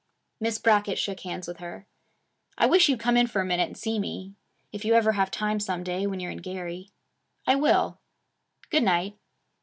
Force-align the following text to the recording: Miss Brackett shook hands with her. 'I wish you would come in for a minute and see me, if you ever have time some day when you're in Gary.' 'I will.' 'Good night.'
Miss 0.39 0.57
Brackett 0.57 0.97
shook 0.97 1.19
hands 1.19 1.47
with 1.47 1.57
her. 1.57 1.85
'I 2.57 2.65
wish 2.65 2.89
you 2.89 2.93
would 2.95 2.99
come 3.01 3.15
in 3.15 3.27
for 3.27 3.39
a 3.39 3.45
minute 3.45 3.67
and 3.67 3.77
see 3.77 3.99
me, 3.99 4.33
if 4.71 4.83
you 4.83 4.95
ever 4.95 5.11
have 5.11 5.29
time 5.29 5.59
some 5.59 5.83
day 5.83 6.07
when 6.07 6.19
you're 6.19 6.31
in 6.31 6.39
Gary.' 6.41 6.89
'I 7.45 7.55
will.' 7.57 7.99
'Good 8.71 8.81
night.' 8.81 9.19